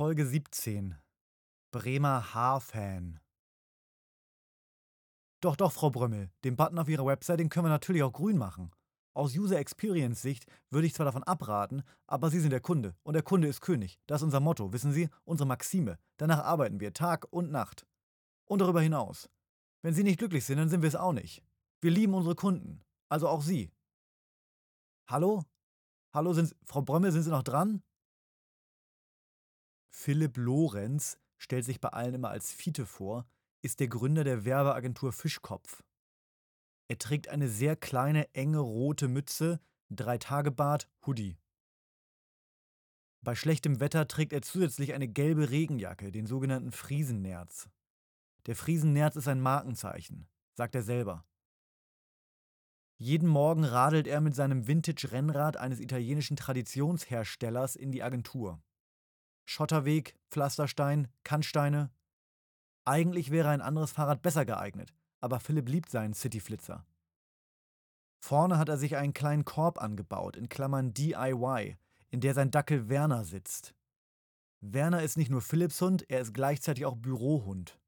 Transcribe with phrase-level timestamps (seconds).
[0.00, 0.94] Folge 17.
[1.72, 3.20] Bremer Haarfan.
[5.42, 8.38] Doch, doch, Frau Brömmel, den Button auf Ihrer Website, den können wir natürlich auch grün
[8.38, 8.70] machen.
[9.12, 13.12] Aus User Experience Sicht würde ich zwar davon abraten, aber Sie sind der Kunde und
[13.12, 13.98] der Kunde ist König.
[14.06, 15.98] Das ist unser Motto, wissen Sie, unsere Maxime.
[16.16, 17.86] Danach arbeiten wir Tag und Nacht.
[18.46, 19.28] Und darüber hinaus.
[19.82, 21.44] Wenn Sie nicht glücklich sind, dann sind wir es auch nicht.
[21.82, 23.70] Wir lieben unsere Kunden, also auch Sie.
[25.10, 25.44] Hallo?
[26.14, 27.82] Hallo, sind, Frau Brömmel, sind Sie noch dran?
[29.90, 33.26] Philipp Lorenz stellt sich bei allen immer als Fiete vor,
[33.62, 35.82] ist der Gründer der Werbeagentur Fischkopf.
[36.88, 41.36] Er trägt eine sehr kleine, enge rote Mütze, Drei-Tage-Bart, Hoodie.
[43.22, 47.68] Bei schlechtem Wetter trägt er zusätzlich eine gelbe Regenjacke, den sogenannten Friesennerz.
[48.46, 51.26] Der Friesennerz ist ein Markenzeichen, sagt er selber.
[52.96, 58.62] Jeden Morgen radelt er mit seinem Vintage-Rennrad eines italienischen Traditionsherstellers in die Agentur.
[59.50, 61.90] Schotterweg, Pflasterstein, Kannsteine.
[62.84, 66.86] Eigentlich wäre ein anderes Fahrrad besser geeignet, aber Philipp liebt seinen Cityflitzer.
[68.20, 71.76] Vorne hat er sich einen kleinen Korb angebaut, in Klammern DIY,
[72.10, 73.74] in der sein Dackel Werner sitzt.
[74.60, 77.80] Werner ist nicht nur Philipps Hund, er ist gleichzeitig auch Bürohund.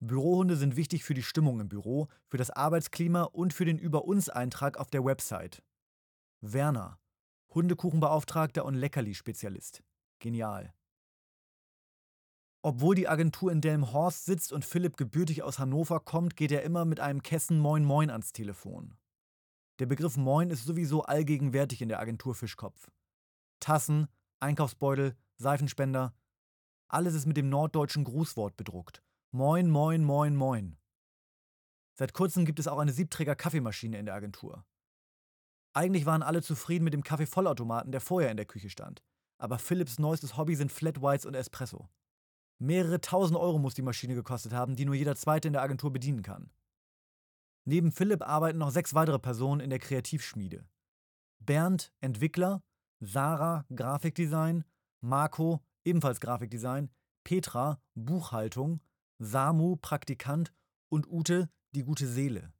[0.00, 4.78] Bürohunde sind wichtig für die Stimmung im Büro, für das Arbeitsklima und für den Über-uns-Eintrag
[4.78, 5.62] auf der Website.
[6.40, 6.98] Werner,
[7.50, 9.82] Hundekuchenbeauftragter und Leckerli-Spezialist.
[10.24, 10.72] Genial.
[12.62, 16.86] Obwohl die Agentur in Delmhorst sitzt und Philipp gebürtig aus Hannover kommt, geht er immer
[16.86, 18.96] mit einem Kessen Moin Moin ans Telefon.
[19.80, 22.90] Der Begriff Moin ist sowieso allgegenwärtig in der Agentur Fischkopf.
[23.60, 24.08] Tassen,
[24.40, 26.14] Einkaufsbeutel, Seifenspender,
[26.88, 29.02] alles ist mit dem norddeutschen Grußwort bedruckt.
[29.30, 30.78] Moin, moin, moin, moin.
[31.98, 34.64] Seit kurzem gibt es auch eine Siebträger-Kaffeemaschine in der Agentur.
[35.74, 39.02] Eigentlich waren alle zufrieden mit dem Kaffeevollautomaten, der vorher in der Küche stand
[39.44, 41.90] aber Philips neuestes Hobby sind Flat Whites und Espresso.
[42.58, 45.92] Mehrere tausend Euro muss die Maschine gekostet haben, die nur jeder Zweite in der Agentur
[45.92, 46.50] bedienen kann.
[47.66, 50.66] Neben Philipp arbeiten noch sechs weitere Personen in der Kreativschmiede.
[51.40, 52.62] Bernd, Entwickler,
[53.00, 54.64] Sarah, Grafikdesign,
[55.02, 56.90] Marco, ebenfalls Grafikdesign,
[57.22, 58.80] Petra, Buchhaltung,
[59.18, 60.54] Samu, Praktikant
[60.88, 62.54] und Ute, die gute Seele.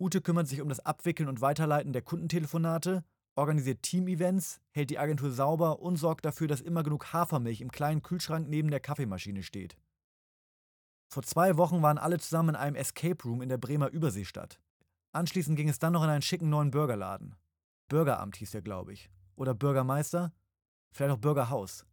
[0.00, 3.04] Ute kümmert sich um das Abwickeln und Weiterleiten der Kundentelefonate
[3.36, 8.02] organisiert Team-Events, hält die Agentur sauber und sorgt dafür, dass immer genug Hafermilch im kleinen
[8.02, 9.76] Kühlschrank neben der Kaffeemaschine steht.
[11.08, 14.60] Vor zwei Wochen waren alle zusammen in einem Escape Room in der Bremer Überseestadt.
[15.12, 17.36] Anschließend ging es dann noch in einen schicken neuen Burgerladen.
[17.88, 19.10] Bürgeramt hieß der, glaube ich.
[19.36, 20.32] Oder Bürgermeister?
[20.92, 21.86] Vielleicht auch Bürgerhaus.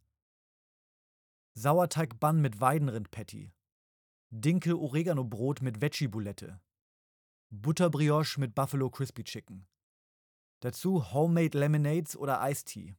[1.54, 3.52] Sauerteig-Bann mit Weidenrind-Patty.
[4.30, 6.60] Dinkel-Oregano-Brot mit Veggie-Boulette.
[7.50, 9.66] Butterbrioche mit Buffalo Crispy Chicken.
[10.62, 12.94] Dazu Homemade Lemonades oder Iced Tea.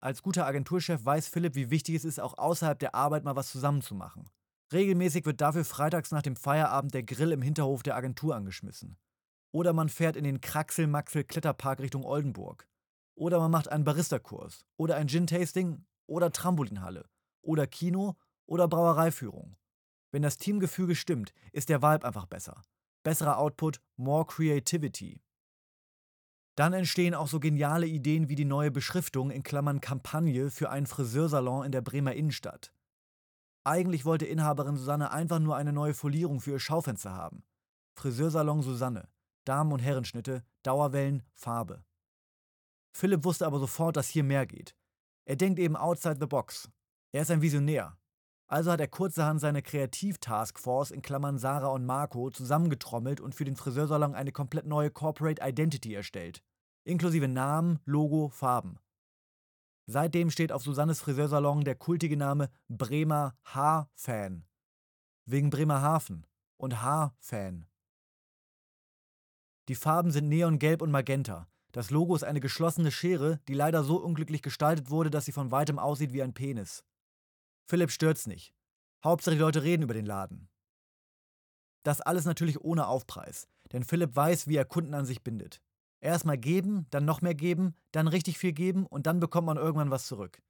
[0.00, 3.50] Als guter Agenturchef weiß Philipp, wie wichtig es ist, auch außerhalb der Arbeit mal was
[3.50, 4.30] zusammenzumachen.
[4.72, 8.96] Regelmäßig wird dafür freitags nach dem Feierabend der Grill im Hinterhof der Agentur angeschmissen.
[9.50, 12.68] Oder man fährt in den Kraxel-Maxel-Kletterpark Richtung Oldenburg.
[13.16, 14.64] Oder man macht einen Barista-Kurs.
[14.76, 15.84] Oder ein Gin-Tasting.
[16.06, 17.08] Oder Trampolinhalle.
[17.42, 18.14] Oder Kino.
[18.46, 19.56] Oder Brauereiführung.
[20.12, 22.62] Wenn das Teamgefüge stimmt, ist der Vibe einfach besser.
[23.02, 25.20] Besserer Output, more Creativity.
[26.58, 30.86] Dann entstehen auch so geniale Ideen wie die neue Beschriftung in Klammern Kampagne für einen
[30.86, 32.72] Friseursalon in der Bremer Innenstadt.
[33.62, 37.44] Eigentlich wollte Inhaberin Susanne einfach nur eine neue Folierung für ihr Schaufenster haben.
[37.94, 39.08] Friseursalon Susanne.
[39.44, 41.84] Damen- und Herrenschnitte, Dauerwellen, Farbe.
[42.92, 44.74] Philipp wusste aber sofort, dass hier mehr geht.
[45.26, 46.68] Er denkt eben outside the box.
[47.12, 47.96] Er ist ein Visionär.
[48.48, 53.56] Also hat er kurzerhand seine Kreativ-Taskforce in Klammern Sarah und Marco zusammengetrommelt und für den
[53.56, 56.42] Friseursalon eine komplett neue Corporate Identity erstellt
[56.88, 58.78] inklusive Namen, Logo, Farben.
[59.86, 64.44] Seitdem steht auf Susannes Friseursalon der kultige Name Bremer Haar-Fan.
[65.24, 66.26] Wegen Bremerhaven
[66.56, 67.66] und Haar-Fan.
[69.68, 71.46] Die Farben sind Neongelb und Magenta.
[71.72, 75.50] Das Logo ist eine geschlossene Schere, die leider so unglücklich gestaltet wurde, dass sie von
[75.50, 76.84] weitem aussieht wie ein Penis.
[77.68, 78.54] Philipp stört's nicht.
[79.04, 80.48] Hauptsache die Leute reden über den Laden.
[81.84, 85.60] Das alles natürlich ohne Aufpreis, denn Philipp weiß, wie er Kunden an sich bindet.
[86.00, 89.90] Erstmal geben, dann noch mehr geben, dann richtig viel geben und dann bekommt man irgendwann
[89.90, 90.40] was zurück.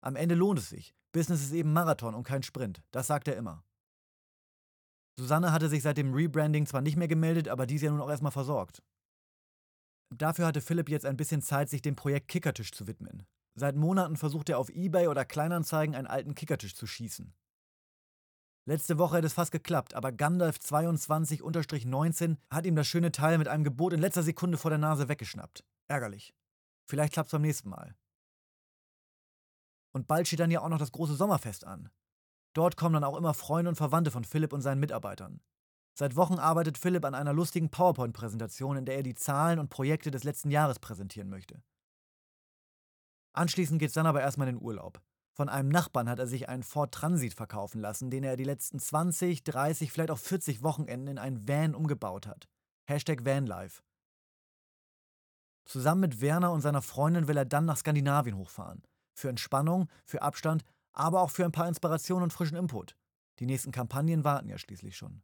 [0.00, 0.94] Am Ende lohnt es sich.
[1.12, 2.82] Business ist eben Marathon und kein Sprint.
[2.90, 3.62] Das sagt er immer.
[5.18, 8.10] Susanne hatte sich seit dem Rebranding zwar nicht mehr gemeldet, aber dies ja nun auch
[8.10, 8.82] erstmal versorgt.
[10.08, 13.26] Dafür hatte Philipp jetzt ein bisschen Zeit, sich dem Projekt Kickertisch zu widmen.
[13.54, 17.34] Seit Monaten versucht er auf Ebay oder Kleinanzeigen einen alten Kickertisch zu schießen.
[18.64, 23.64] Letzte Woche hätte es fast geklappt, aber Gandalf22-19 hat ihm das schöne Teil mit einem
[23.64, 25.64] Gebot in letzter Sekunde vor der Nase weggeschnappt.
[25.88, 26.32] Ärgerlich.
[26.84, 27.96] Vielleicht klappt's beim nächsten Mal.
[29.92, 31.90] Und bald steht dann ja auch noch das große Sommerfest an.
[32.54, 35.40] Dort kommen dann auch immer Freunde und Verwandte von Philipp und seinen Mitarbeitern.
[35.94, 40.10] Seit Wochen arbeitet Philipp an einer lustigen PowerPoint-Präsentation, in der er die Zahlen und Projekte
[40.10, 41.62] des letzten Jahres präsentieren möchte.
[43.32, 45.00] Anschließend geht's dann aber erstmal in den Urlaub.
[45.34, 48.78] Von einem Nachbarn hat er sich einen Ford Transit verkaufen lassen, den er die letzten
[48.78, 52.48] 20, 30, vielleicht auch 40 Wochenenden in einen Van umgebaut hat.
[52.86, 53.82] Hashtag Vanlife.
[55.64, 58.82] Zusammen mit Werner und seiner Freundin will er dann nach Skandinavien hochfahren.
[59.14, 62.96] Für Entspannung, für Abstand, aber auch für ein paar Inspirationen und frischen Input.
[63.38, 65.22] Die nächsten Kampagnen warten ja schließlich schon.